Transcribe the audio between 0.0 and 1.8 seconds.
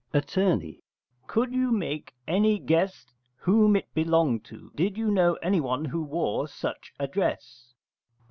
Att. Could you